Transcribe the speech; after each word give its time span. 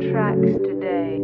tracks 0.00 0.52
today. 0.62 1.18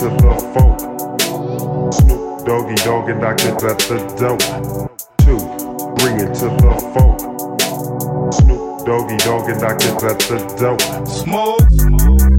to 0.00 0.08
the 0.08 0.34
folk. 0.54 0.80
Snoop 1.92 2.46
Doggy 2.46 2.74
Dogg 2.76 3.10
and 3.10 3.22
I 3.22 3.34
get 3.34 3.62
at 3.62 3.78
the 3.80 3.98
dope. 4.18 4.40
Two, 5.18 5.36
bring 5.96 6.16
it 6.20 6.34
to 6.36 6.48
the 6.48 6.72
folk. 6.94 7.20
Snoop 8.32 8.86
Doggy 8.86 9.18
Dogg 9.18 9.50
and 9.50 9.62
I 9.62 9.76
get 9.76 10.02
at 10.02 10.18
the 10.20 10.38
dope. 10.58 11.06
Smoke. 11.06 12.29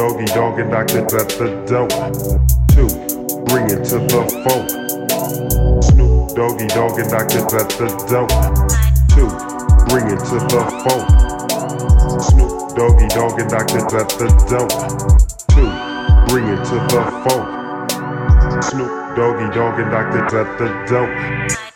Doggy 0.00 0.24
Dogg 0.32 0.58
and 0.58 0.70
knock 0.70 0.90
it 0.92 1.12
at 1.12 1.28
the 1.28 1.60
dope. 1.68 1.92
Two, 2.72 2.88
bring 3.44 3.66
it 3.68 3.84
to 3.84 3.98
the 4.00 4.24
funk. 4.40 4.70
Snoop 5.84 6.34
Doggy 6.34 6.66
Dogg 6.68 6.98
and 6.98 7.10
knock 7.10 7.28
it 7.36 7.52
at 7.52 7.68
the 7.76 7.84
dope. 8.08 8.32
Two, 9.12 9.28
bring 9.92 10.06
it 10.08 10.24
to 10.24 10.40
the 10.48 10.64
funk. 10.80 11.04
Snoop 12.22 12.74
Doggy 12.74 13.08
Dogg 13.08 13.40
and 13.40 13.50
knock 13.50 13.68
it 13.76 13.92
at 13.92 14.08
the 14.16 14.28
dope. 14.48 14.72
Two, 15.52 15.68
bring 16.32 16.48
it 16.48 16.64
to 16.64 16.76
the 16.88 17.02
funk. 17.20 18.64
Snoop 18.64 19.16
Doggy 19.16 19.54
Dogg 19.54 19.80
and 19.80 19.90
knock 19.90 20.14
it 20.14 20.32
at 20.32 20.48
the 20.56 20.68
dope. 20.88 21.69